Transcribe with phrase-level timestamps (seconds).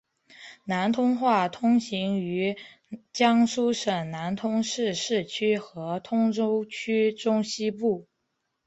[0.65, 2.57] 南通话通行于
[3.13, 8.07] 江苏省南通市市区和通州区中西部。